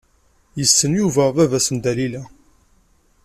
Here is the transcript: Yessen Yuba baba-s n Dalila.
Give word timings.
Yessen 0.59 0.91
Yuba 0.99 1.23
baba-s 1.35 1.67
n 1.71 1.77
Dalila. 1.83 2.23